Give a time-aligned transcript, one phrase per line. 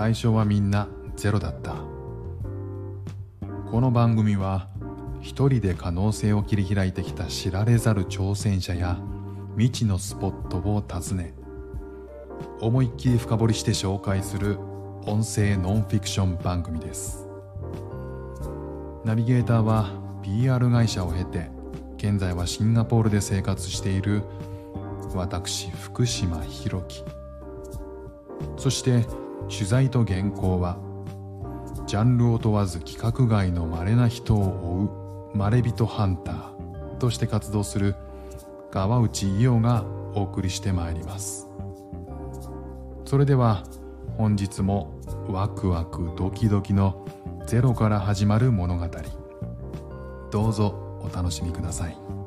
[0.00, 1.74] 最初はみんなゼロだった。
[3.70, 4.70] この番組は
[5.20, 8.98] 一人で可能性を切り開いてきた知られざる挑戦者や
[9.58, 11.34] 未知のスポットを訪ね
[12.62, 14.58] 思いっきり深掘りして紹介する
[15.04, 17.28] 音声ノンフィクション番組です。
[19.04, 19.90] ナビゲーターは
[20.22, 21.50] PR 会社を経て
[21.98, 24.22] 現在はシンガポールで生活している
[25.14, 27.04] 私福島博樹。
[28.56, 29.04] そして
[29.50, 30.78] 取材と原稿は
[31.86, 37.96] ジャンルを問わず規格外の稀な人を追うまれびとハンターとして活動する
[38.70, 41.48] 川内伊代がお送りしてまいります。
[43.04, 43.64] それでは
[44.16, 47.04] 本日もワクワクドキドキの
[47.46, 48.86] ゼロから始まる物語
[50.30, 52.19] どうぞお楽しみください。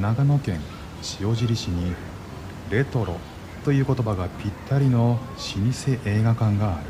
[0.00, 0.60] 長野県
[1.20, 1.92] 塩尻市に
[2.70, 3.16] レトロ
[3.64, 5.20] という言葉がぴったりの老舗
[6.08, 6.86] 映画館がある。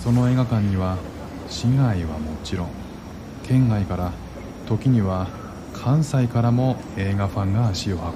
[0.00, 0.98] その映画館には
[1.48, 2.68] 市外はもちろん
[3.42, 4.12] 県外から
[4.66, 5.26] 時には
[5.72, 8.08] 関西からも映画ファンが足を運ぶ。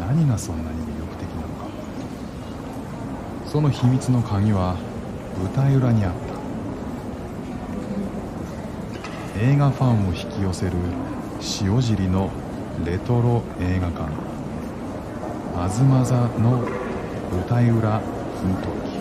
[0.00, 1.48] 何がそんなに魅力的なのか。
[3.46, 4.74] その秘密の鍵は
[5.38, 6.18] 舞台裏にあった。
[9.40, 10.72] 映画ファンを引き寄せる
[11.60, 12.30] 塩尻の
[12.84, 14.10] レトロ映画館。
[15.56, 16.58] あずま座の
[17.30, 18.98] 舞台裏奮闘記。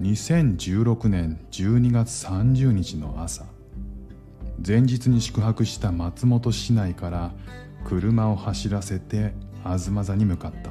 [0.00, 3.44] 2016年12月30日の朝。
[4.64, 7.32] 前日に宿泊した松本市内から
[7.84, 10.70] 車を走らせて東座に向かった。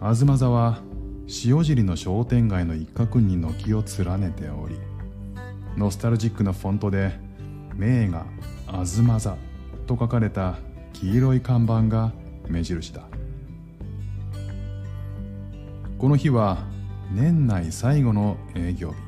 [0.00, 0.80] 東座は
[1.44, 4.78] 塩尻の商店街の一角に軒を連ねており
[5.76, 7.18] ノスタルジックなフォントで
[7.74, 8.24] 名画
[8.70, 9.36] 「東座」
[9.86, 10.58] と書かれた
[10.92, 12.12] 黄色い看板が
[12.48, 13.02] 目印だ。
[15.98, 16.58] この日は
[17.12, 19.07] 年内最後の営業日。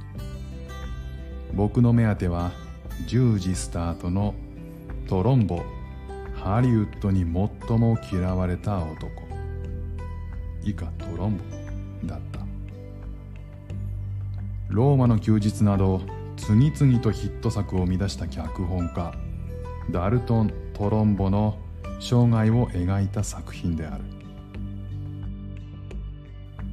[1.54, 2.52] 僕の目当ては
[3.06, 4.34] 10時スタートの
[5.08, 5.62] トロンボ
[6.34, 9.10] ハリウッドに最も嫌われた男。
[10.62, 11.42] 以下トロンボ
[12.06, 12.40] だった。
[14.68, 16.00] ローマの休日など
[16.36, 19.12] 次々とヒット作を生み出した脚本家
[19.90, 21.58] ダルトン・トロンボの
[21.98, 24.04] 生涯を描いた作品である。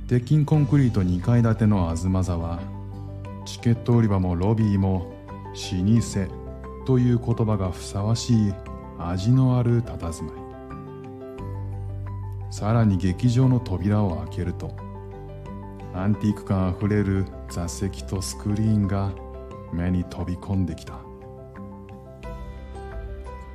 [0.08, 2.62] 鉄筋コンクリート2階建ての東座は
[3.48, 8.54] チケット売り場もロビーも老舗という言葉がふさわしい
[9.00, 10.32] 味のある佇ま
[12.50, 12.54] い。
[12.54, 14.76] さらに劇場の扉を開けると
[15.94, 19.12] アンティーク感あふれる座席とスクリーンが
[19.72, 21.00] 目に飛び込んできた。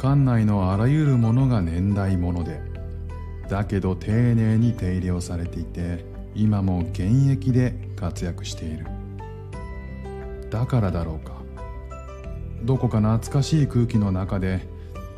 [0.01, 2.63] 館内のあらゆるものが年代物で
[3.51, 6.05] だけど丁寧に手入れをされていて
[6.35, 9.02] 今も現役で活躍している。
[10.53, 11.33] だからだろうか。
[12.63, 14.69] どこか懐かしい空気の中で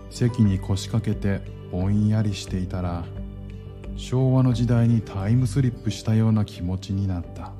[0.08, 3.04] 席に腰掛けてぼんやりしていたら
[3.96, 7.50] 昭和の時代にタイムスリップしたような気持ちになった。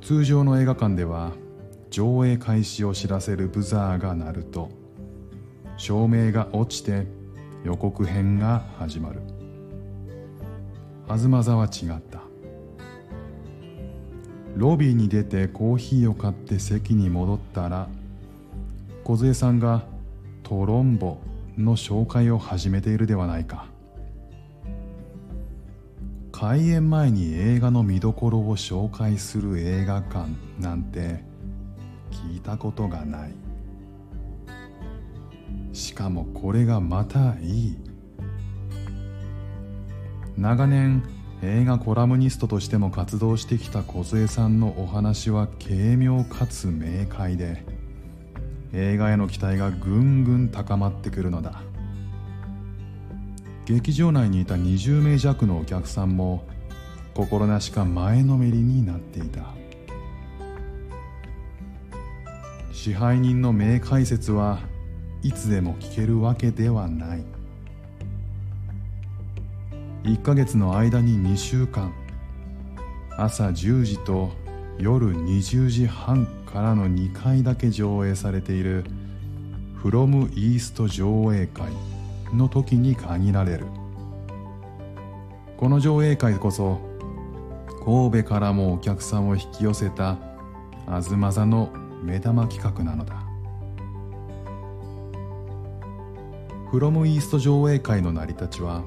[0.00, 1.32] 通常の映画館では
[1.90, 4.70] 上映開始を知らせるブザーが鳴ると
[5.76, 7.06] 照明が落ちて
[7.64, 9.22] 予告編が始まる。
[11.08, 12.13] 東座は違った。
[14.56, 17.88] ロビーに出てコーヒーを買って席に戻ったら
[19.04, 19.82] 梢さんが
[20.42, 21.18] トロンボ
[21.58, 23.66] の紹介を始めているではないか。
[26.32, 30.28] 開演前に映画の見どころを紹介する映画館
[30.60, 31.22] なんて
[32.10, 33.34] 聞いたことがない。
[35.72, 37.76] しかもこれがまたいい。
[40.36, 41.02] 長年
[41.46, 47.62] 映画コラムニストとしても活動してきた梢さんのお話は軽妙かつ明快で
[48.72, 51.60] 映画への期待がぐんぐん高まってくるのだ。
[53.66, 56.46] 劇場内にいた20名弱のお客さんも
[57.12, 59.42] 心なしか前のめりになっていた。
[62.72, 64.60] 支配人の名解説は
[65.22, 67.33] いつでも聞けるわけではない。
[70.04, 71.90] 1ヶ月の間に2週間。
[73.16, 74.32] 朝10時と
[74.78, 78.84] 夜20時半からの2回だけ上映されている
[79.76, 81.72] 「フロムイースト上映会」
[82.36, 83.66] の時に限られる。
[85.56, 86.80] この上映会こそ
[87.86, 90.18] 神戸からもお客さんを引き寄せた
[91.00, 91.70] 東座の
[92.02, 93.24] 目玉企画なのだ。
[96.70, 98.82] フロムイースト上映会の成り立ちは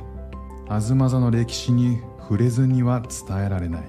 [0.67, 3.83] 東座の歴史に触れずには伝えられない。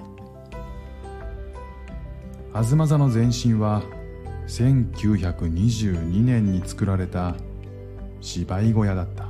[2.53, 3.83] 東座の前身は
[4.47, 7.35] 1922年に作られた
[8.21, 9.27] 芝居小屋だった。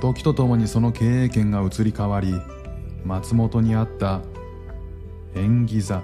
[0.00, 2.34] 時とともにその経営権が移り変わり
[3.04, 4.20] 松本にあった
[5.34, 6.02] 縁起座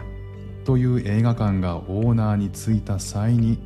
[0.64, 3.58] という映画館がオーナーに就いた際に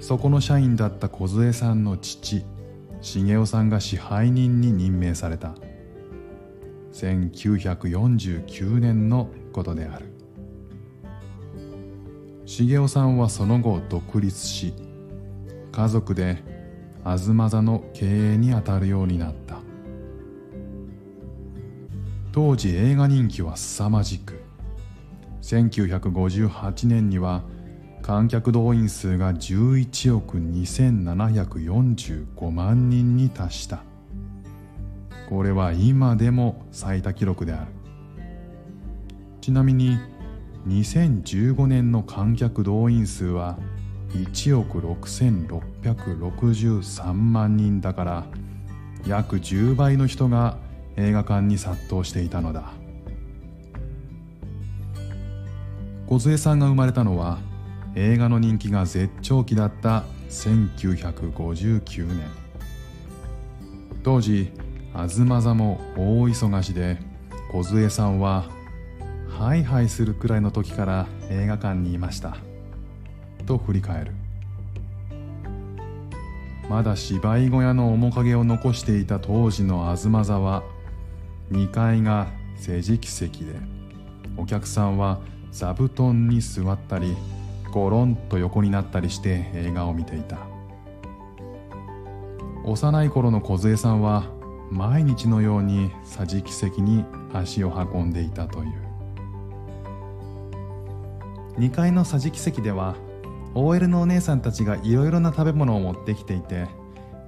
[0.00, 2.44] そこの社員だった梢さんの父
[3.00, 5.54] 重雄さんが支配人に任命された。
[6.92, 10.12] 1949年のことである。
[12.46, 14.72] 重雄さんはその後独立し
[15.72, 16.42] 家族で
[17.04, 19.58] 東座の経営に当たるようになった。
[22.32, 24.42] 当時映画人気は凄まじく。
[25.42, 27.44] 1958年には
[28.06, 33.82] 観客動員数が11億2745万人に達した。
[35.28, 37.72] これは今でも最多記録である。
[39.40, 39.98] ちなみに
[40.68, 43.58] 2015年の観客動員数は
[44.10, 48.24] 1億6663万人だから
[49.04, 50.58] 約10倍の人が
[50.96, 52.72] 映画館に殺到していたのだ。
[56.06, 57.40] 梢さんが生まれたのは
[57.96, 62.30] 映画の人気が絶頂期だった1959年。
[64.02, 64.52] 当時
[64.92, 66.98] 東座も大忙しで
[67.50, 68.44] 梢さんは
[69.30, 72.36] ハイハイするくらいの時から映画館にいました。
[73.46, 74.12] と振り返る。
[76.68, 80.64] まだ芝居小屋の面影を残していた当時の東座は
[81.50, 82.26] 2階が
[82.58, 83.54] 桟敷席で
[84.36, 85.20] お客さんは
[85.50, 87.16] 座布団に座ったり
[87.76, 90.38] ゴロンと横になったりして映画を見ていた。
[92.64, 94.24] 幼い頃の梢さんは
[94.70, 98.72] 毎日のように桟敷席に足を運んでいたという。
[101.58, 102.96] 2階の桟敷席では
[103.54, 106.68] OL のお姉さんたちがいろいろな食べ物を持ってきていて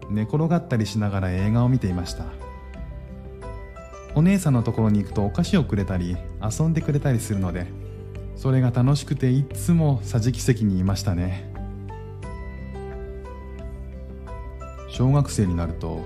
[0.09, 2.25] 寝転がったりしながら映画を見ていました。
[4.15, 7.67] お姉さんのところに行くとお菓子をくれたり遊んでくれたりするので
[8.39, 11.53] それが楽しくていつも桟敷席にいましたね。
[14.89, 16.03] 小学生になると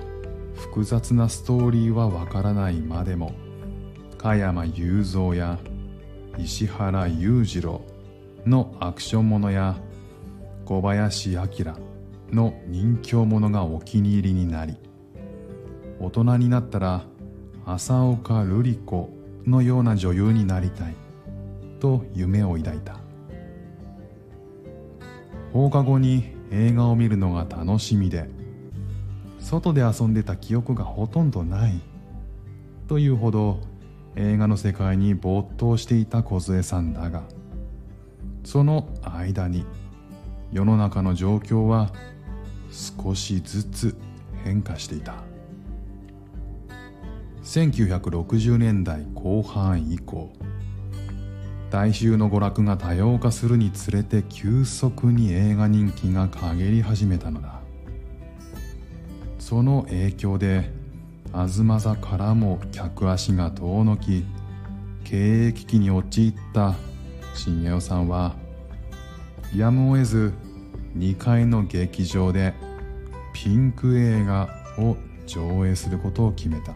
[0.54, 3.34] 複雑なストーリーはわからないまでも
[4.16, 5.58] 加山雄三や
[6.38, 7.82] 石原裕次郎
[8.46, 9.76] のアクションものや
[10.64, 11.48] 小林明
[12.32, 14.76] の人形者がお気に入りになり
[16.00, 17.04] 大人になったら
[17.66, 19.10] 浅岡瑠璃子
[19.46, 21.01] のような女優になりたい。
[21.82, 23.00] と夢を抱いた。
[25.52, 28.28] 放課後に映画を見るのが楽しみで
[29.40, 31.80] 外で遊んでた記憶がほとんどない
[32.86, 33.58] というほど
[34.14, 37.24] 映画の世界に没頭していた梢さんだが
[38.44, 39.66] その間に
[40.52, 41.92] 世の中の状況は
[42.70, 43.96] 少しずつ
[44.44, 45.16] 変化していた。
[47.42, 50.32] 1960年代後半以降
[51.72, 57.60] 大衆の娯楽が多様化するにつれて急速に映画人気が陰り始めたのだ。
[59.38, 60.70] その影響で
[61.32, 64.26] 東座からも客足が遠のき
[65.02, 66.74] 経営危機に陥った
[67.34, 68.36] 重雄さんは
[69.56, 70.34] やむを得ず
[70.98, 72.52] 2階の劇場で
[73.32, 76.74] ピンク映画を上映することを決めた。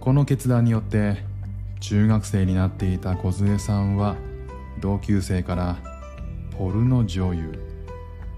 [0.00, 1.33] この決断によって
[1.86, 4.16] 中学生になっていた梢さんは
[4.80, 5.76] 同級生から
[6.56, 7.52] ポルノ女優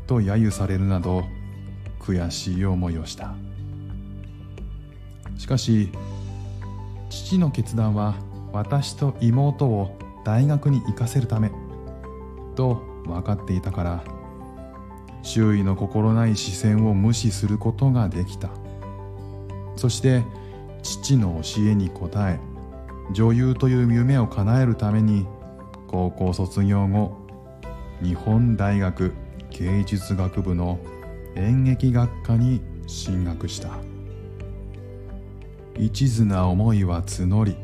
[0.08, 1.22] と揶揄されるなど
[2.00, 3.36] 悔しい思いをした。
[5.38, 5.92] しかし
[7.08, 8.16] 父の決断は
[8.52, 11.52] 私と妹を大学に行かせるため
[12.56, 14.04] と分かっていたから
[15.22, 18.50] 周囲の心ない視線を無視することができた。
[19.76, 20.24] そして
[20.82, 22.40] 父の教えに応え
[23.12, 25.26] 女優という夢を叶えるために
[25.88, 27.16] 高校卒業後
[28.02, 29.14] 日本大学
[29.50, 30.78] 芸術学部の
[31.34, 33.70] 演劇学科に進学した。
[35.78, 37.56] 一途な思いは募り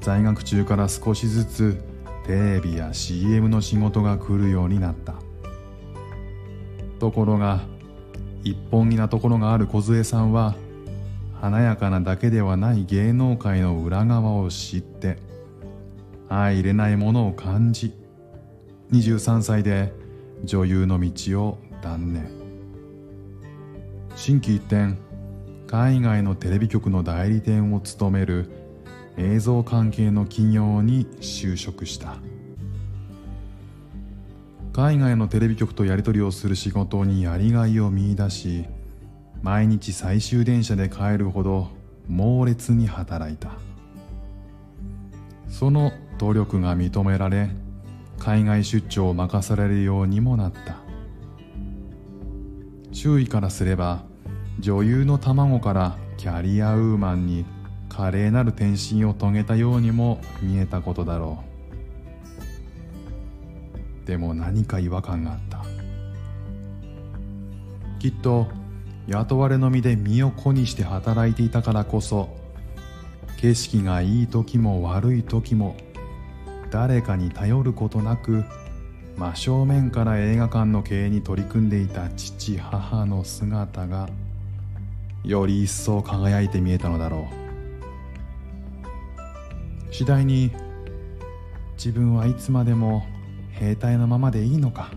[0.00, 1.84] 在学中から少しずつ
[2.26, 5.14] テレビや CM の仕事が来るようになった。
[6.98, 7.62] ところが
[8.44, 10.54] 一本気なところがある梢さんは
[11.40, 15.16] 華やかなだけではない芸能界の裏側を知って
[16.28, 17.94] 相入れないものを感じ
[18.92, 19.92] 23歳で
[20.44, 22.28] 女優の道を断念。
[24.16, 24.96] 心機一転
[25.66, 28.50] 海外のテレビ局の代理店を務める
[29.16, 32.16] 映像関係の企業に就職した。
[34.72, 38.66] 海外のテレビ局とやり取りをする仕事にやりがいを見いだし
[39.42, 41.68] 毎日最終電車で帰るほど
[42.08, 43.52] 猛烈に働いた。
[45.48, 47.50] その努力が認められ
[48.18, 50.76] 海外出張を任されるようにもなった。
[52.92, 54.02] 周囲からすれば
[54.58, 57.46] 女優の卵からキャリアウーマンに
[57.88, 61.42] 華麗なる転身を遂げたようにも見えたことだろ
[64.04, 64.06] う。
[64.06, 65.64] でも何か違和感があった。
[67.98, 68.48] きっと
[69.10, 72.28] 雇われの身で身を粉にして働いていたからこそ
[73.38, 75.76] 景色がいい時も悪い時も
[76.70, 78.44] 誰かに頼ることなく
[79.16, 84.08] 真正面から映画館の経営に取り組んでいた父母の姿が
[85.24, 87.28] より一層輝いて見えたのだろ
[89.88, 89.92] う。
[89.92, 90.52] 次第に
[91.74, 93.04] 自分はいつまでも
[93.50, 94.92] 兵隊のままでいいのか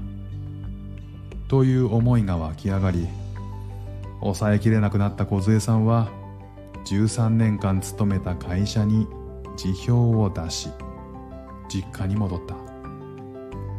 [1.48, 3.08] という思いが湧き上がり
[4.24, 6.10] 抑えきれなくなった梢さんは
[6.86, 9.08] 13年間勤めた会社に
[9.58, 10.70] 辞表を出し
[11.70, 12.56] 実家に戻った。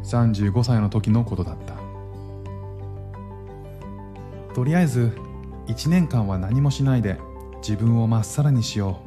[0.05, 1.75] 35歳の時のことだった。
[4.53, 5.11] とりあえず
[5.67, 7.19] 1年間は何もしないで
[7.57, 8.99] 自分をまっさらにしよ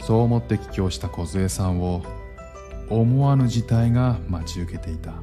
[0.00, 0.02] う。
[0.02, 2.02] そう思って帰郷した梢さんを
[2.90, 5.14] 思わぬ事態が待ち受けていた。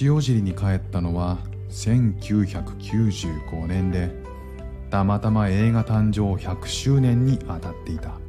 [0.00, 1.38] 塩尻に帰ったのは
[1.70, 4.10] 1995年で
[4.90, 8.24] たまたま映画誕生100周年に当たっていた。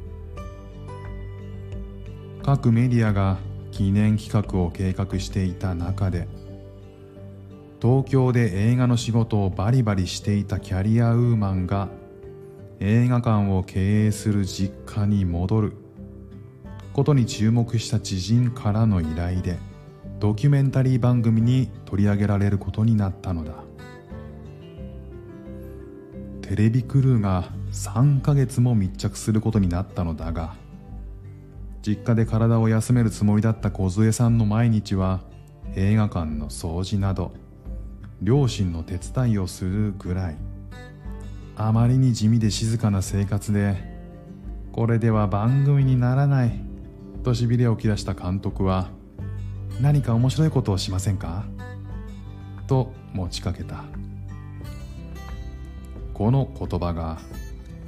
[2.46, 3.38] 各メディアが
[3.72, 6.28] 記念企画を計画していた中で
[7.82, 11.88] 東京で映画の仕事をバリバリしていたキャリアウーマンが
[12.78, 15.72] 映画館を経営する実家に戻る
[16.92, 19.58] ことに注目した知人からの依頼で
[20.18, 23.66] ドキュメンタリー番組に取り上げられることになったのだ。
[26.40, 30.54] テレビクルーが3ヶ月も密着することになったのだが
[31.82, 35.22] 実家で体を休めるつもりだった梢さんの毎日は
[35.74, 37.32] 映画館の掃除など
[38.22, 40.36] 両親の手伝いをするぐらい。
[41.56, 43.76] あまりに地味で静かな生活で
[44.72, 46.60] これでは番組にならない
[47.24, 48.90] としびれを切らした監督は
[49.80, 51.44] 何か面白いことをしませんか？
[52.66, 53.84] と持ちかけた。
[56.14, 57.18] この言葉が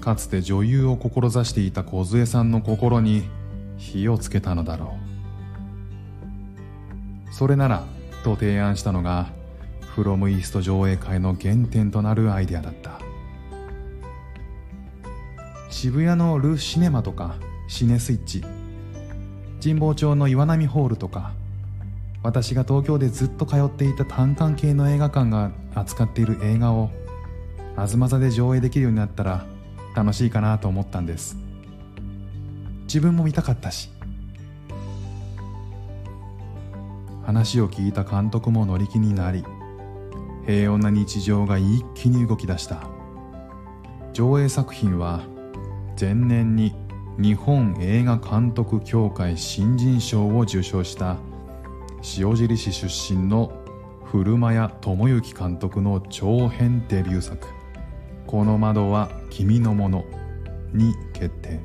[0.00, 3.24] かつて女優を志していた梢さんの心に
[3.78, 4.96] 火をつけたのだろ
[7.30, 7.32] う。
[7.32, 7.84] それなら
[8.22, 9.28] と提案したのが
[9.94, 13.00] フロムイースト上映会の原点となるアイデアだった。
[15.70, 18.44] 渋谷のル・シネマとかシネスイッチ。
[19.62, 21.32] 神保町の岩波ホールとか
[22.22, 26.90] 私が東京でずっと通っていた単館系の映画館が扱っている映画を
[27.76, 29.46] 東座で上映できるようになったら
[29.94, 31.36] 楽しいかなと思ったんです。
[32.82, 33.90] 自分も見たかったし。
[37.24, 39.44] 話を聞いた監督も乗り気になり
[40.46, 42.88] 平穏な日常が一気に動き出した。
[44.14, 45.20] 上映作品は
[46.00, 46.74] 前年に
[47.18, 51.18] 日本映画監督協会新人賞を受賞した
[52.02, 53.52] 塩尻市出身の
[54.04, 57.48] 古間谷智之監督の長編デビュー作
[58.26, 60.04] 「この窓は君のもの」
[60.72, 61.60] に決定。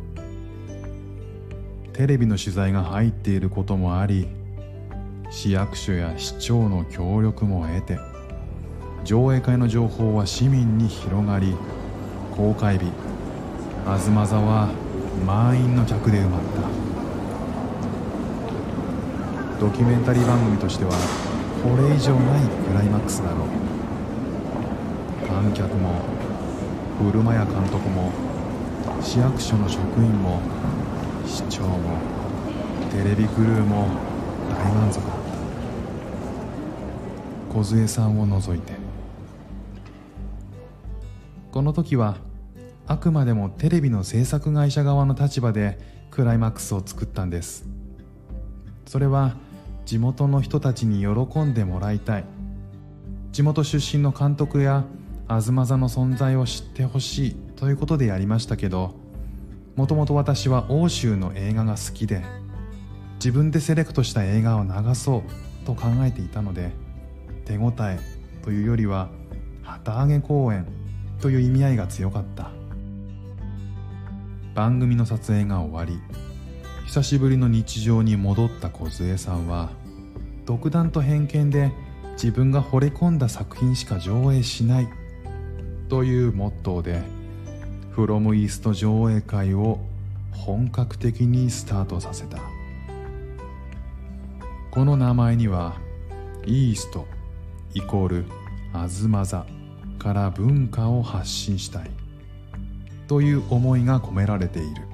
[1.93, 4.27] テレビの取材が入っていることもあり
[5.29, 7.99] 市役所や市長の協力も得て
[9.03, 11.55] 上映会の情報は市民に広がり
[12.35, 12.85] 公開日
[13.85, 14.69] 東座は
[15.27, 16.82] 満員の客で埋まった。
[19.63, 20.97] ドキュメンタリー番組としてはこ
[21.77, 23.47] れ以上ないクライマックスだろう。
[25.25, 26.01] 観客も
[26.99, 28.11] 古間屋監督も
[29.01, 30.41] 市役所の職員も
[31.25, 31.97] 市長も
[32.91, 33.87] テレビクルーも
[34.49, 35.11] 大満足だっ
[37.47, 37.53] た。
[37.53, 38.73] 梢さんを除いて。
[41.53, 42.17] この時は
[42.85, 45.79] あくまでもテレビの制作会社側の立場で
[46.11, 47.65] クライマックスを作ったんです。
[48.85, 49.37] それは
[49.85, 52.25] 地元の人たちに喜んでもらいたい。
[53.31, 54.85] 地元出身の監督や
[55.27, 58.93] 東座の存在を知ってほしいということでやりましたけど
[59.75, 62.23] もともと私は欧州の映画が好きで
[63.15, 65.23] 自分でセレクトした映画を流そ
[65.63, 66.73] うと考えていたので
[67.45, 67.99] 手応え
[68.43, 69.09] というよりは
[69.63, 70.67] 旗揚げ公演
[71.19, 72.51] という意味合いが強かった。
[74.53, 75.99] 番組の撮影が終わり
[76.93, 79.71] 久しぶりの日常に戻った梢さんは
[80.45, 81.71] 独断と偏見で
[82.11, 84.87] 自分が惚れ込んだ作品しか上映しない
[85.89, 87.01] というモットーで
[87.89, 89.79] フロムイースト上映会を
[90.33, 92.37] 本格的にスタートさせた。
[94.69, 95.73] この名前には
[96.45, 97.07] イースト
[97.73, 98.25] イコール
[98.71, 99.47] あずま座
[99.97, 101.89] から文化を発信したい
[103.07, 104.92] という思いが込められている。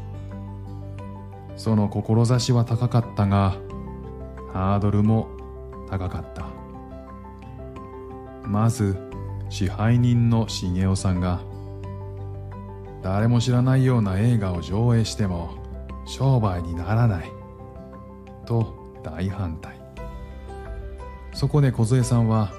[1.60, 3.58] その志は高かったが
[4.54, 5.28] ハードルも
[5.90, 6.48] 高かった。
[8.48, 8.96] まず
[9.50, 11.42] 支配人の重雄さんが
[13.04, 15.58] 誰も知らないような映画を上映しても
[16.06, 17.32] 商売にならない。
[18.46, 18.74] と
[19.04, 19.78] 大反対。
[21.34, 22.54] そこで梢さんは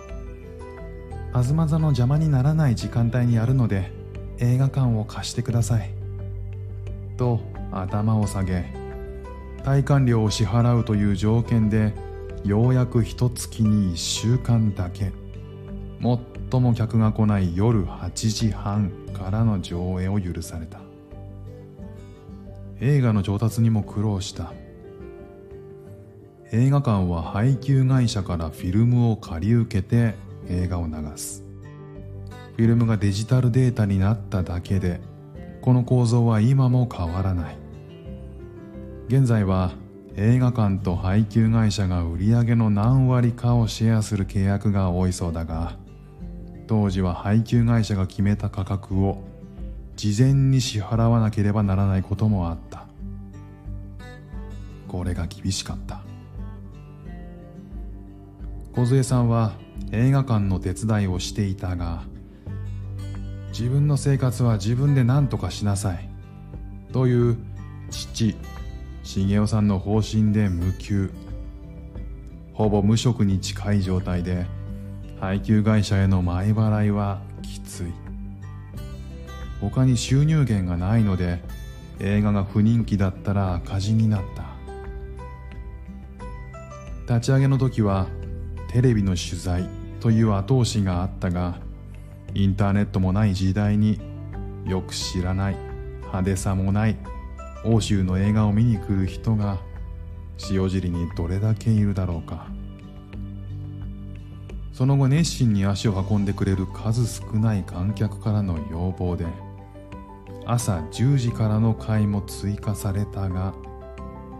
[1.32, 3.92] 東座の邪魔にならない時間帯にやるので
[4.36, 5.90] 映画館を貸してください
[7.16, 7.40] と
[7.72, 8.79] 頭を下げ
[9.64, 11.92] 体感料を支払うという条件で
[12.44, 15.12] ようやく一月に1週間だけ
[16.50, 20.80] 最も客が来ない夜8時半からの上映を許された。
[22.80, 24.52] 映画の上達にも苦労した。
[26.52, 30.14] 映画館は配給会社からフィルムを借り受けて
[30.48, 31.44] 映画を流す。
[32.56, 35.00] フィルムがデジタルデータになっただけで
[35.60, 37.59] この構造は今も変わらない。
[39.10, 39.72] 現在は
[40.14, 45.76] 映画館と配給会社が売り上げの何割かをシェアする契約が多いそうだが
[46.68, 49.24] 当時は配給会社が決めた価格を
[49.96, 52.86] 事前に支払わなければならないこともあった。
[54.86, 56.02] これが厳しかった。
[58.72, 59.54] 梢さんは
[59.90, 62.04] 映画館の手伝いをしていたが
[63.48, 66.08] 自分の生活は自分で何とかしなさい
[66.92, 67.36] という
[67.90, 68.36] 父
[69.18, 71.10] 重雄さんの方針で無給。
[72.52, 74.46] ほぼ無職に近い状態で
[75.18, 77.92] 配給会社への前払いはきつい。
[79.60, 81.42] 他に収入源がないので
[81.98, 84.44] 映画が不人気だったら赤字になった。
[87.12, 88.06] 立ち上げの時は
[88.70, 89.68] テレビの取材
[89.98, 91.58] という後押しがあったが
[92.32, 93.98] インターネットもない時代に
[94.64, 95.56] よく知らない
[96.02, 96.96] 派手さもない
[97.64, 99.58] 欧州の映画を見に来る人が
[100.50, 102.46] 塩尻にどれだけいるだろうか。
[104.80, 109.26] その後熱心に足を運んでくれる数少ない観客からの要望で
[110.46, 113.52] 朝10時からの会も追加されたが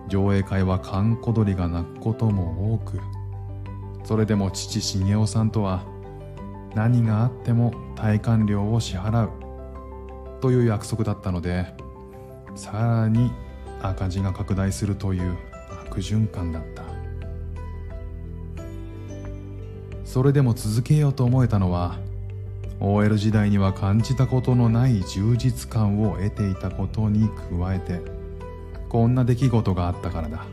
[0.09, 3.01] 上映会は閑古鳥が鳴くことも多く
[4.03, 5.85] それでも父重雄さんとは
[6.75, 9.31] 何があっても体感料を支払う
[10.41, 11.75] という約束だったので
[12.61, 13.33] さらに
[13.81, 15.35] 赤字が拡大するという
[15.87, 16.83] 悪循環だった。
[20.05, 21.97] それでも続けようと思えたのは
[22.79, 28.03] OL 時代には感じたことのない充実感を得ていたことに加えて
[28.91, 30.45] こんな出来事があったからだ。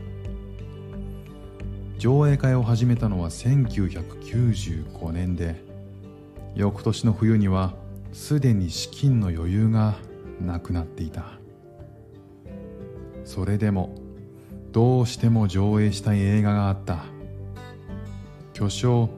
[1.98, 5.62] 上映会を始めたのは1995年で
[6.54, 7.74] 翌年の冬には
[8.14, 9.96] すでに資金の余裕が
[10.40, 11.37] なくなっていた。
[13.28, 13.94] それでも
[14.72, 17.04] どうしても上映したい映画があった。
[18.54, 19.10] 巨匠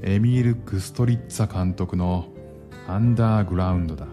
[0.00, 2.28] エミール・グストリッツァ監督の
[2.88, 4.06] 「アンダーグラウンド」だ。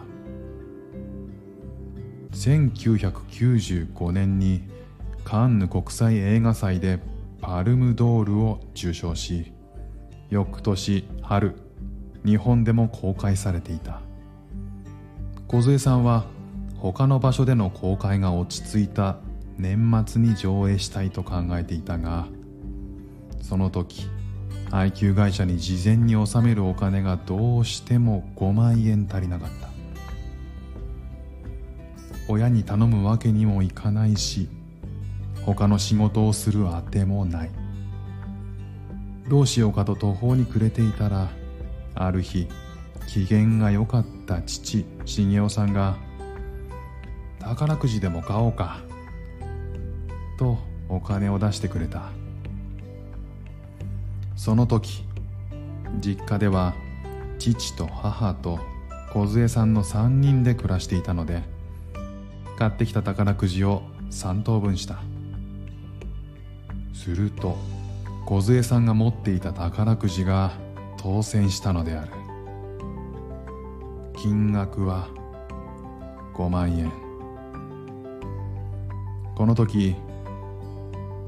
[2.33, 4.63] 1995年に
[5.23, 6.99] カンヌ国際映画祭で
[7.39, 9.53] パルムドールを受賞し
[10.29, 11.55] 翌年春
[12.25, 14.01] 日本でも公開されていた。
[15.47, 16.25] 梢さんは
[16.77, 19.17] 他の場所での公開が落ち着いた
[19.57, 22.27] 年末に上映したいと考えていたが
[23.41, 24.09] その時
[24.71, 29.69] 配給会社に事前に納めるお金がどうしても5万円足りなかった。
[32.27, 34.49] 親に頼むわけにもいかないし
[35.45, 37.51] 他の仕事をするあてもない。
[39.29, 41.29] どうしようかと途方に暮れていたら
[41.93, 42.47] ある日
[43.07, 45.97] 機嫌が良かった父重雄さんが
[47.39, 48.84] 宝くじでも買おうか。
[50.37, 50.57] と
[50.89, 52.11] お金を出してくれた。
[54.35, 55.05] その時
[56.01, 56.75] 実家では
[57.39, 58.59] 父と母と
[59.13, 61.43] 梢さんの3人で暮らしていたので
[62.57, 64.99] 買ってきた宝くじを3等分した。
[66.93, 67.57] すると
[68.25, 70.51] 梢さんが持っていた宝くじが
[70.97, 72.11] 当選したのである。
[74.15, 75.07] 金額は
[76.33, 76.91] 5万円。
[79.35, 79.95] この時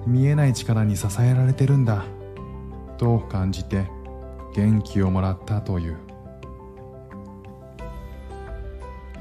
[0.07, 2.05] 見えない力に支えられてるんだ。
[2.97, 3.87] と感じて
[4.55, 5.97] 元気をもらったという。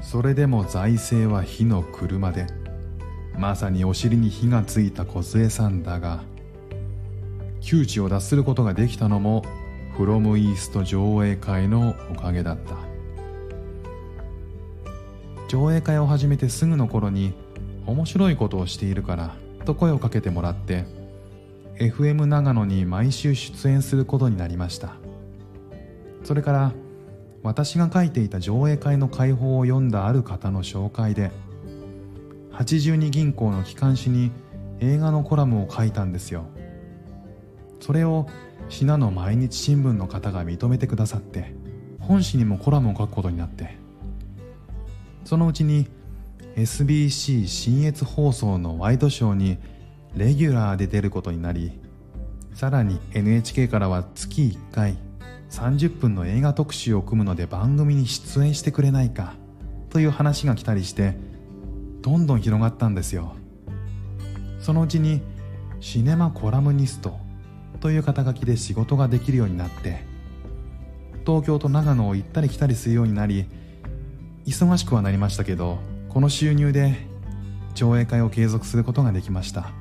[0.01, 2.47] それでも財政は火の車で
[3.37, 6.23] まさにお尻に火がついた梢さんだが
[7.59, 9.43] 窮地を脱することができたのも
[9.97, 12.77] フロムイースト上映会のおかげだった。
[15.49, 17.33] 上映会を始めてすぐの頃に
[17.85, 19.35] 面白いことをしているから
[19.67, 20.85] と声をかけてもらって
[21.75, 24.95] FM 長野に毎週出演することになりました。
[26.23, 26.71] それから
[27.43, 31.31] 私が書いていた上映会の解放を読んだある方の紹介で
[32.51, 34.31] 82銀行の機関紙に
[34.79, 36.45] 映画のコラムを書いたんですよ。
[37.79, 38.27] それを
[38.69, 41.53] 信濃毎日新聞の方が認めてくださって
[41.99, 43.77] 本誌にもコラムを書くことになって
[45.23, 45.87] そのうちに
[46.57, 49.59] SBC 信越放送のワイドショーに
[50.15, 51.79] レギュラーで出ることになり
[52.55, 54.97] さらに NHK からは月1回
[55.51, 59.35] 30分の映画特集を組むので番組に出演してくれないか
[59.91, 61.15] という話が来たりして
[62.01, 63.35] どんどん広がったんですよ。
[64.59, 65.21] そのうちに
[65.79, 67.19] シネマコラムニスト
[67.79, 70.03] という肩書きで仕事ができるようになって
[71.25, 73.45] 東京と長野を行ったり来たりするようになり
[74.45, 75.77] 忙しくはなりましたけど
[76.09, 76.95] この収入で
[77.75, 79.71] 上映会を継続することができました。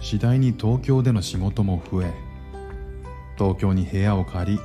[0.00, 2.12] 次第に東京での仕事も増え
[3.38, 4.60] 東京に部屋を借り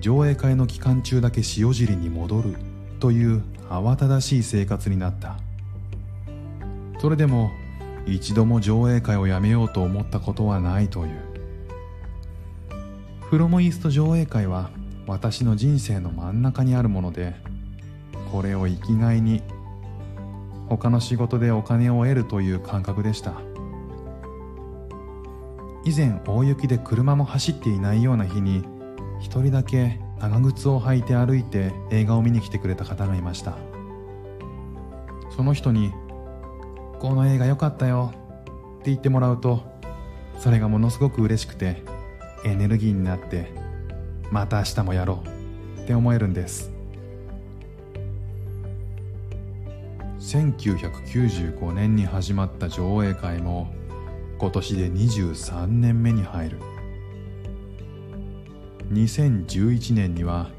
[0.00, 2.54] 上映会の期間中だけ塩尻に戻る
[3.00, 5.38] という慌ただしい生活になった。
[7.00, 7.50] それでも
[8.06, 11.18] 一度も上映会をやめようと思ったことはないという。
[13.22, 14.70] フロモイースト上映会は
[15.06, 17.34] 私の人生の真ん中にあるもので
[18.32, 19.42] これを生きがいに
[20.68, 23.34] 他の仕事でお金を得るという感覚でした。
[25.84, 28.64] 以前大雪で車も走っていないような日に
[29.20, 33.58] 一人だけ長靴を履いて歩いて映画を見に来てくれた方がいました。
[35.36, 35.92] その人に
[37.00, 38.12] 「この映画良かったよ」
[38.80, 39.62] って言ってもらうと
[40.38, 41.82] それがものすごく嬉しくて
[42.44, 43.52] エネルギーになって
[44.34, 45.22] また明日もやろ
[45.78, 45.82] う。
[45.82, 46.72] って思えるんです。
[50.18, 53.72] 1995年に始まった上映会も
[54.40, 56.58] 今年で23年目に入る。
[58.90, 60.50] 2011年には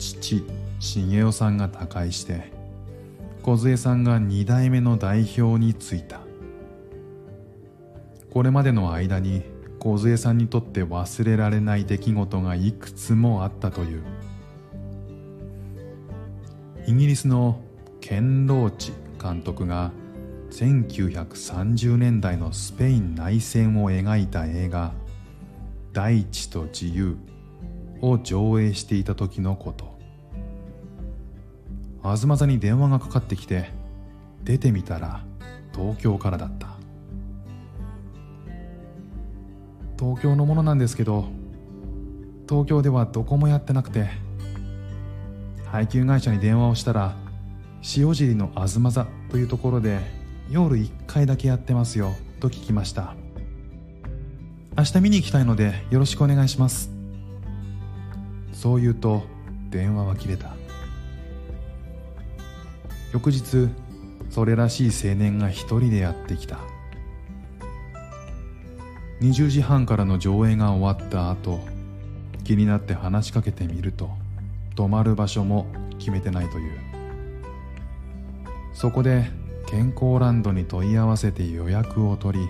[0.00, 0.44] 父
[0.80, 2.50] 茂雄さんが他界して
[3.44, 6.18] 梢さんが2代目の代表に就いた。
[8.32, 9.44] これまでの間に
[9.80, 14.02] 梢さんにとって忘れられない出来事がいくつもあったという。
[16.86, 17.60] イギリスの
[18.00, 19.92] ケン・ローチ監督が
[20.50, 24.92] 1930年代のスペイン内戦を描いた映画
[25.92, 27.16] 「大地と自由」
[28.02, 29.98] を上映していた時のこと。
[32.02, 33.70] 東座に電話がかかってきて
[34.42, 35.24] 出てみたら
[35.74, 36.69] 東京からだった。
[40.00, 41.26] 東京のものなんですけど
[42.48, 44.08] 東京ではどこもやってなくて
[45.66, 47.14] 配給会社に電話をしたら
[47.96, 50.00] 塩尻の東座というところで
[50.50, 53.14] 夜1回だけやってますよと聞きました。
[54.76, 56.90] 明日見に行きたいのでよろしくお願いします。
[58.52, 59.22] そう言うと
[59.68, 60.56] 電話は切れた。
[63.12, 63.68] 翌日
[64.30, 66.69] それらしい青年が一人でやってきた。
[69.20, 71.60] 20時半からの上映が終わった後
[72.42, 74.10] 気になって話しかけてみると
[74.76, 75.66] 泊まる場所も
[75.98, 76.78] 決めてないという。
[78.72, 79.30] そこで
[79.68, 82.48] 健康ランドに問い合わせて予約を取り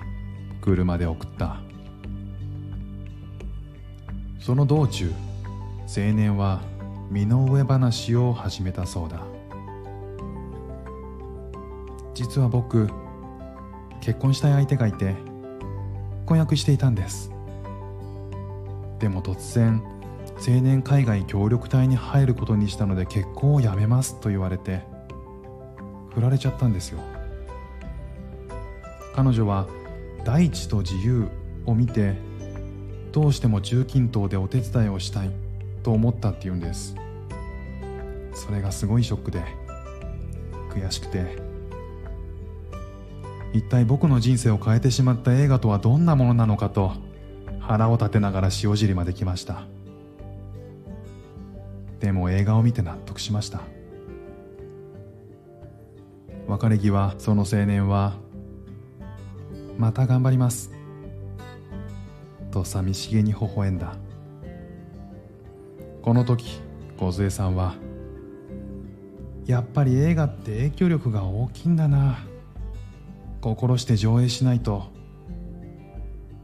[0.61, 1.61] 車で送った。
[4.39, 5.13] その道中
[5.89, 6.61] 青年は
[7.11, 9.25] 身の上話を始めたそうだ。
[12.15, 12.89] 実は僕
[14.01, 15.30] 結婚したい相手がいて
[16.31, 17.33] 婚約していたんです。
[19.01, 19.83] でも突然
[20.47, 24.85] 青年海外協力隊に入ることにしたので結婚をやめますと言われて
[26.15, 27.01] 振られちゃったんですよ。
[29.13, 29.67] 彼女は
[30.25, 31.29] 大地と自由
[31.67, 32.15] を見て
[33.11, 35.33] どうしても中近東でお手伝いをしたい
[35.83, 36.95] と思ったっていうんです。
[38.35, 39.43] それがすごいショックで
[40.71, 41.50] 悔しくて
[43.53, 46.93] 一体僕の人生を変えてしまった映画とはどんなものなのかと
[47.59, 49.65] 腹を立てながら塩尻まで来ました。
[51.99, 53.63] でも映画を見て納得しました。
[56.47, 58.15] 別れ際その青年は
[59.79, 60.73] 「また頑張ります」
[62.51, 63.97] と寂しげに微笑んだ。
[66.03, 66.61] この時
[66.99, 67.75] 梢さんは
[69.47, 72.30] 「やっぱり映画って影響力が大きいんだな。
[73.41, 74.93] 心して上映しないと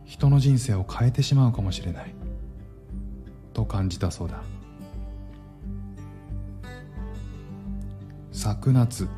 [0.04, 2.14] 人の人生を変えてしまうかもしれない」
[3.52, 4.42] と感じたそうだ。
[8.32, 9.08] 昨夏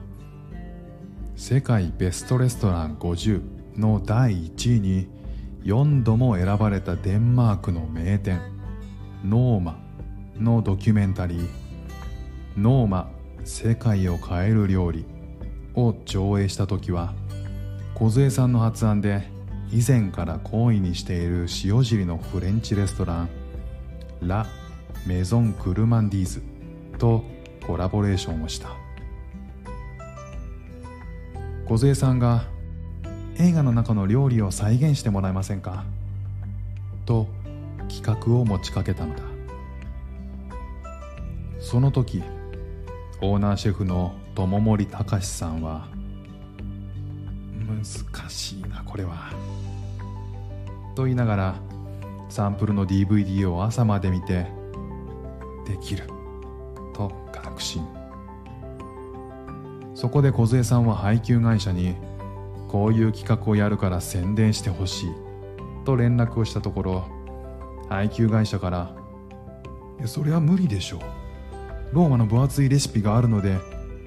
[1.34, 3.42] 世界ベストレストラン50
[3.76, 5.08] の第1位に
[5.64, 8.40] 4度も選ばれたデンマークの名店
[9.24, 9.78] ノーマ
[10.36, 11.48] のドキュメンタリー
[12.56, 13.10] 「ノーマ
[13.44, 15.04] 世界を変える料理」
[15.74, 17.12] を上映した時は
[18.00, 19.28] 梢さんの発案で
[19.72, 23.28] 以前から好意にしている塩尻のフレンチレストラン
[24.22, 24.46] ラ・
[25.04, 26.42] メゾン・クルマンディーズ
[26.98, 27.24] と
[27.66, 28.68] コラボレーションをした。
[31.66, 32.44] 梢さんが
[33.36, 35.84] 映画の中の料理を再現してもらえませんか？
[37.04, 37.26] と
[37.88, 39.22] 企画を持ちかけたのだ。
[41.60, 42.22] その時
[43.20, 45.88] オーナーシェフの友森隆さんは
[47.68, 47.84] 難
[48.30, 49.30] しいなこれは
[50.94, 51.54] と言いながら
[52.28, 54.46] サンプルの DVD を朝まで見て
[55.66, 56.04] できる
[56.94, 57.86] と確信
[59.94, 61.94] そこで梢さんは配給会社に
[62.68, 65.10] こういう企画をやるから宣伝してほしい
[65.84, 67.08] と連絡をしたところ
[67.88, 68.94] 配給会社から
[70.06, 71.00] 「それは無理でしょう。
[71.92, 73.56] ローマの分厚いレシピがあるので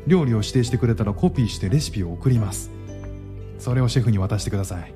[0.08, 2.70] 料理を指定してくれたらコピーしてレシピを送ります。
[3.62, 4.92] それをシェフに渡してください。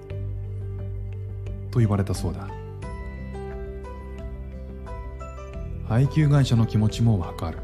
[1.69, 2.49] と言われたそうだ。
[5.88, 7.60] 配給会社の気持ちもわかる。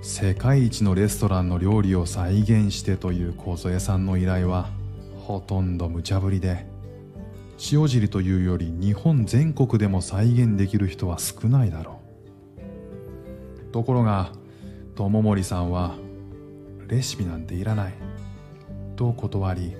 [0.00, 4.70] 世界一のレストランの料理を再現してという梢さんの依頼は
[5.18, 6.64] ほとんど無茶ぶりで
[7.72, 12.00] 塩尻というより日本全国でも再現できる人は少ないだろ
[13.68, 13.72] う。
[13.72, 14.30] ところが
[14.94, 15.96] 友森さんは
[16.86, 18.11] レシピなんていらない。
[19.02, 19.74] と断り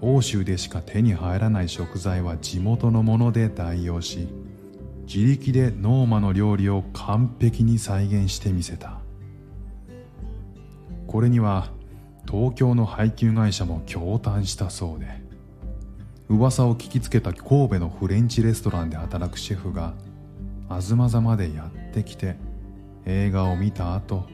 [0.00, 4.26] 欧州でしか手に入らない食材は地元のもので代用し
[5.06, 9.00] 自力でノーマの料理を完璧に再現してみせた。
[11.06, 11.70] これには
[12.26, 15.06] 東京の配給会社も驚嘆したそうで
[16.28, 19.94] 噂を聞きつけた神戸のフレンチレストランで働くシェフが
[20.68, 22.34] 東座までやってきて
[23.04, 24.26] 映画を見た後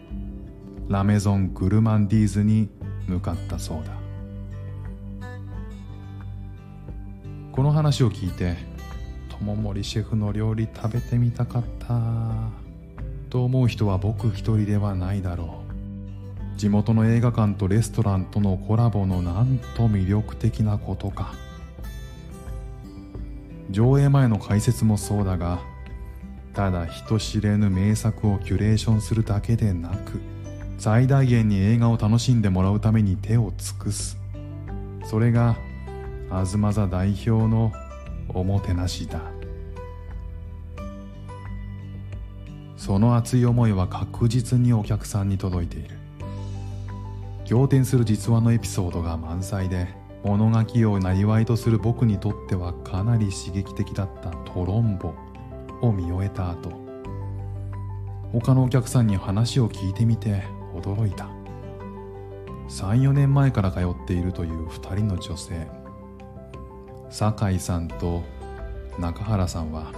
[0.88, 2.70] ラメゾン・グルマンディーズに
[3.06, 3.92] 向かったそうだ。
[7.52, 8.56] この話を聞いて
[9.38, 12.00] 友森シェフの料理食べてみたかった
[13.28, 15.62] と思う人は僕一人ではないだろ
[16.56, 16.58] う。
[16.58, 21.34] 地元の映画館とレストランとのコラボのなんと魅力的なことか。
[23.70, 25.60] 上映前の解説もそうだが
[26.54, 30.20] ただ人知れぬ名作をキュレーションするだけでなく
[30.80, 34.16] 最大限に映画を楽しんでもらうために手を尽くす。
[35.04, 35.58] それが
[36.30, 37.70] 東座代表の
[38.30, 39.20] おもてなしだ。
[42.78, 45.98] その熱い思いは確実にお客さんに届いている。
[47.44, 49.88] 仰天する実話のエピソードが満載で
[50.24, 55.12] 物書きを生とする僕にとってはかなり刺激的だったトロンボ
[55.82, 56.70] を見終えた後
[58.32, 61.28] 他のお客さんに話を聞いてみて驚いた。
[62.68, 65.66] 34年前から通っているという2人の女性。
[67.10, 68.22] 酒井さんと
[68.98, 69.92] 中原さんは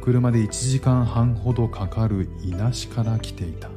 [0.00, 3.68] 車で1時間半ほどかかる伊那市から来ていた。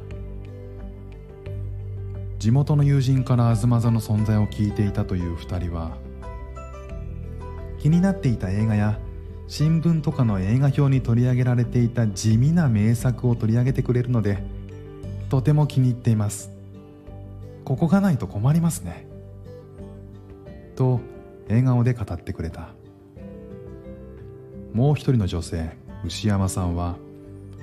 [2.44, 5.96] 地元の友人から東座の存在を聞いていたという2人は
[7.78, 8.98] 気になっていた映画や
[9.46, 14.42] 新聞とかの映画表に取り上げられていた地味な名作を取り上げてくれるので
[15.34, 16.52] とても気に入っています。
[17.64, 19.04] ここがないと困りますね。
[20.76, 21.00] と
[21.48, 22.68] 笑顔で語ってくれた。
[24.72, 26.94] もう一人の女性牛山さんは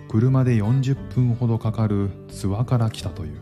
[0.09, 3.39] 車で40分ほどかかる諏訪から来たという。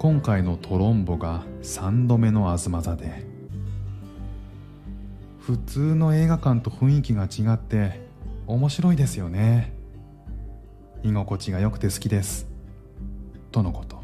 [0.00, 3.24] 今回のトロンボが3度目の東座で
[5.38, 8.00] 普通の映画館と雰囲気が違って
[8.48, 9.78] 面白いですよね。
[11.02, 12.46] 居心地が良くて好きです。
[13.52, 14.02] とのこと。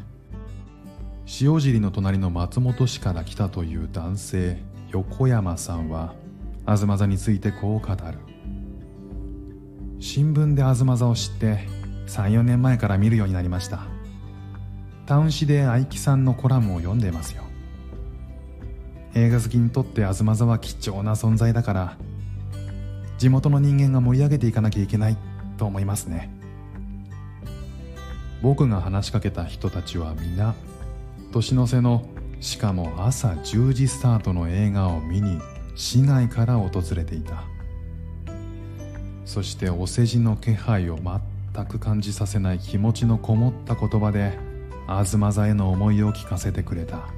[1.41, 4.57] 塩尻の隣の松本市から来たという男性
[4.91, 6.15] 横山さんは
[6.65, 8.17] 東座についてこう語る。
[9.99, 11.67] 新聞で東座を知って
[12.07, 13.81] 34年前から見るようになりました。
[15.05, 17.43] タウン誌で愛木さんのコラムを読んでますよ。
[19.13, 21.97] 映画好きにとって東座は貴重な存在だから
[23.17, 25.17] 地元の人間が盛り上げていかなきゃいけない
[25.57, 26.36] と思いますね。
[28.41, 30.53] 僕が話しかけた人たちは皆
[31.31, 32.05] 年の瀬の
[32.39, 35.39] しかも朝10時スタートの映画を見に
[35.75, 37.43] 市外から訪れていた。
[39.25, 40.97] そしてお世辞の気配を
[41.53, 44.37] 全く感じさせない気持ちのこもった言葉で
[44.87, 47.09] 東座への思いを聞かせてくれた。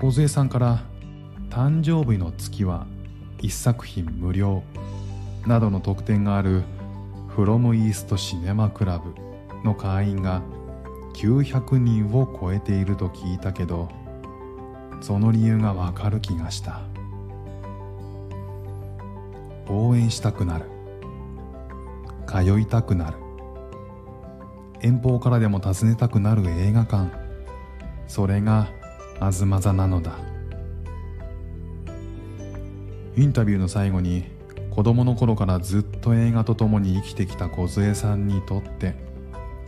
[0.00, 0.82] 梢さんから
[1.50, 2.86] 誕生日の月は
[3.38, 4.62] 1作品無料
[5.46, 6.62] などの特典がある
[7.38, 9.14] フロムイーストシネマクラブ
[9.62, 10.42] の会員が
[11.14, 13.88] 900人を超えていると聞いたけど
[15.00, 16.80] その理由がわかる気がした。
[19.68, 20.64] 応援したくなる。
[22.26, 23.18] 通いたくなる。
[24.80, 27.08] 遠方からでも訪ねたくなる映画館。
[28.08, 28.66] それが
[29.20, 30.18] 東座なのだ。
[33.16, 34.37] インタビューの最後に
[34.78, 38.94] 子供の頃からずっと映画と共に生きてきた梢さんにとって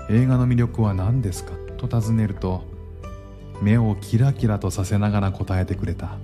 [0.09, 1.51] 映画の魅力は何ですか？
[1.79, 2.63] と尋ねると
[3.61, 6.17] 目をキラキラとさせながら答えてくれた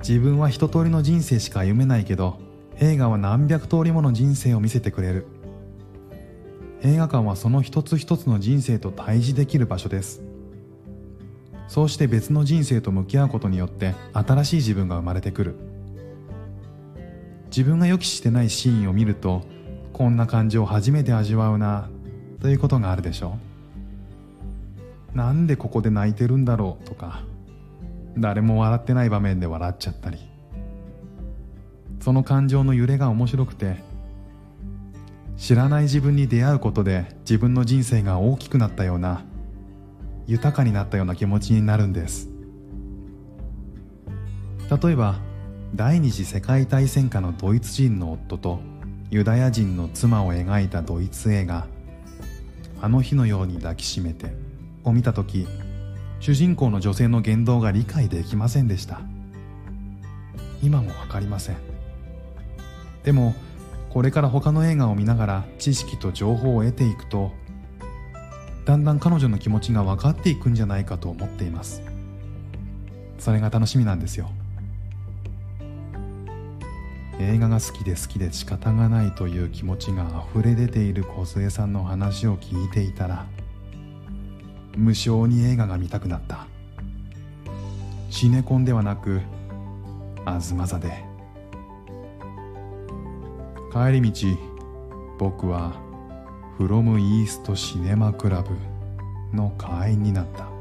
[0.00, 2.38] 自分は一通りの人生しか歩めないけど
[2.78, 5.26] 映画は何百通りもの人生を見せてくれる
[6.82, 10.20] 映画館はその一つ一つの人生と対峙できる場所です
[11.66, 15.71] そうして別の人生と向き合うことによって新しい自分が生まれてくる
[17.52, 19.42] 自分が予期してないシーンを見ると
[19.92, 21.88] こんな感じを初めて味わうな
[22.40, 23.38] ということがあるでしょ
[25.14, 27.22] なんでここで泣いてるんだろうとか
[28.16, 30.32] 誰も笑ってない場面で笑っちゃったり。
[32.02, 33.76] その感情の揺れが面白くて
[35.36, 39.22] 知らない自分に出会うことで自分の人生が大きくなったような
[40.26, 42.28] 豊かになったような気持ちになるんです。
[44.68, 45.20] 例えば
[45.74, 48.60] 第二次世界大戦下のドイツ人の夫と
[49.10, 51.66] ユダヤ人の妻を描いたドイツ映画
[52.82, 54.36] 「あの日のように抱きしめて」
[54.84, 55.48] を見た時
[56.20, 59.00] 主人公の女性の言動が理解できませんでした。
[60.62, 61.56] 今も分かりません。
[63.02, 63.34] でも
[63.88, 67.32] これから他の映画を見ながら知識と情報を得ていくと
[68.66, 71.82] だんだん彼女の気持ちが分かっていくんじゃないかと思っています。
[73.18, 74.30] それが楽しみなんですよ。
[77.22, 83.26] 映画が好きで好きで仕方がないという気持ちが溢れ出ている梢さんの話を聞いていたら
[84.76, 86.46] 無性に映画が見たくなった。
[88.10, 89.20] シネコンではなく
[90.26, 91.04] 東座で。
[93.72, 94.26] 帰り道
[95.18, 95.72] 僕は
[96.58, 98.54] 「フロムイーストシネマクラブ
[99.34, 100.51] の会員になった。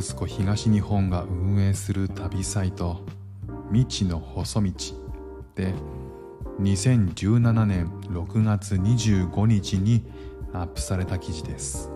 [0.00, 3.04] スコ東日本が運営する旅サイト
[3.72, 4.72] 未知の細道
[5.54, 5.74] で
[6.60, 10.04] 2017年6月25日に
[10.52, 11.90] アップされた記事です。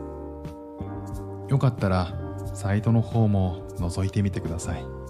[1.48, 2.14] よかったら
[2.54, 5.03] サイトの方も覗いてみてください。